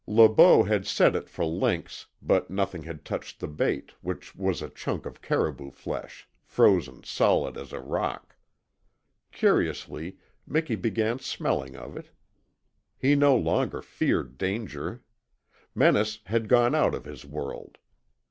Le 0.07 0.27
Beau 0.27 0.63
had 0.63 0.87
set 0.87 1.15
it 1.15 1.29
for 1.29 1.45
lynx, 1.45 2.07
but 2.23 2.49
nothing 2.49 2.81
had 2.81 3.05
touched 3.05 3.39
the 3.39 3.47
bait, 3.47 3.91
which 4.01 4.35
was 4.35 4.63
a 4.63 4.69
chunk 4.71 5.05
of 5.05 5.21
caribou 5.21 5.69
flesh, 5.69 6.27
frozen 6.41 7.03
solid 7.03 7.55
as 7.55 7.71
a 7.71 7.79
rock. 7.79 8.35
Curiously 9.31 10.17
Miki 10.47 10.73
began 10.75 11.19
smelling 11.19 11.75
of 11.75 11.95
it. 11.95 12.09
He 12.97 13.13
no 13.13 13.35
longer 13.35 13.83
feared 13.83 14.39
danger. 14.39 15.03
Menace 15.75 16.17
had 16.25 16.49
gone 16.49 16.73
out 16.73 16.95
of 16.95 17.05
his 17.05 17.23
world. 17.23 17.77